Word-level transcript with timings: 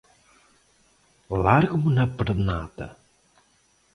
Larguemo 1.43 1.89
na 1.95 2.05
pernada! 2.17 2.87